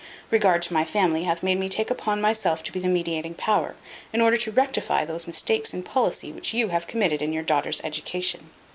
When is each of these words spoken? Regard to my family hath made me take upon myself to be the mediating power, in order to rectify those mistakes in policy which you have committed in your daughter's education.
Regard 0.31 0.63
to 0.63 0.73
my 0.73 0.83
family 0.83 1.25
hath 1.25 1.43
made 1.43 1.59
me 1.59 1.69
take 1.69 1.91
upon 1.91 2.19
myself 2.19 2.63
to 2.63 2.71
be 2.71 2.79
the 2.79 2.87
mediating 2.87 3.35
power, 3.35 3.75
in 4.11 4.19
order 4.19 4.35
to 4.35 4.51
rectify 4.51 5.05
those 5.05 5.27
mistakes 5.27 5.75
in 5.75 5.83
policy 5.83 6.31
which 6.31 6.55
you 6.55 6.69
have 6.69 6.87
committed 6.87 7.21
in 7.21 7.31
your 7.31 7.43
daughter's 7.43 7.81
education. 7.83 8.49